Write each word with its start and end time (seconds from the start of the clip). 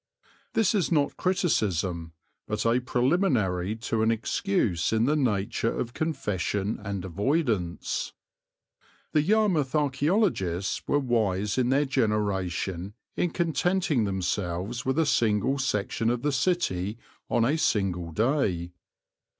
This 0.53 0.73
is 0.73 0.91
not 0.91 1.15
criticism, 1.15 2.13
but 2.47 2.65
a 2.65 2.79
preliminary 2.79 3.75
to 3.85 4.01
an 4.01 4.09
excuse 4.09 4.91
in 4.91 5.05
the 5.05 5.15
nature 5.15 5.71
of 5.79 5.93
confession 5.93 6.79
and 6.83 7.05
avoidance. 7.05 8.11
The 9.11 9.21
Yarmouth 9.21 9.73
archæologists 9.73 10.81
were 10.87 10.97
wise 10.97 11.59
in 11.59 11.69
their 11.69 11.85
generation 11.85 12.95
in 13.15 13.29
contenting 13.29 14.05
themselves 14.05 14.87
with 14.87 14.97
a 14.97 15.05
single 15.05 15.59
section 15.59 16.09
of 16.09 16.23
the 16.23 16.31
city 16.31 16.97
on 17.29 17.45
a 17.45 17.55
single 17.55 18.11
day. 18.11 18.71